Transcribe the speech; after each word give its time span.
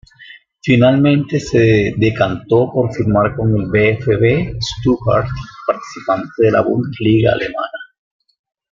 Finalmente, 0.65 1.39
se 1.39 1.93
decantó 1.95 2.71
por 2.73 2.91
firmar 2.91 3.35
con 3.35 3.51
el 3.55 3.67
VfB 3.67 4.59
Stuttgart, 4.59 5.27
participante 5.67 6.31
de 6.39 6.51
la 6.51 6.61
Bundesliga 6.61 7.33
alemana. 7.33 7.77